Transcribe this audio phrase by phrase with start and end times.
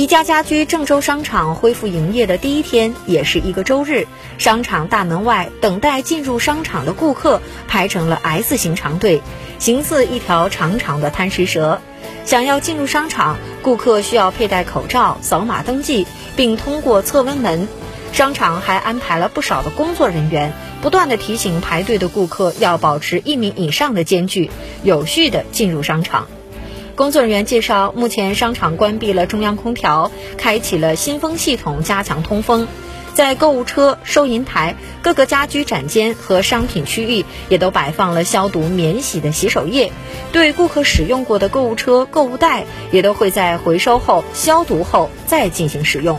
[0.00, 4.06] 宜家家居郑州商场恢复营业的第一天，也是一个周日。
[4.38, 9.20] 商场大门外，等待进入商场的顾客排成了 S 型长队，
[9.58, 11.82] 形似一条长长的贪食蛇。
[12.24, 17.68] 想要进入商场，顾客需要佩戴口罩、扫码登记，并通过测温门。
[18.14, 24.50] 商场还安排了不少的工作人员，不断的提醒排队的顾客要保持一米以上的间距，
[24.82, 26.26] 有序的进入商场。
[27.00, 32.68] 工作人员介绍，目前商场关闭了中央空调，开启了新风系统，加强通风。
[33.14, 39.92] 在购物车、收银台、各个家居展间和商品区域，也都摆放了消毒免洗的洗手液。
[40.30, 46.18] 对顾客使用过的购物车、购物袋，也都会在回收后消毒后再进行使用。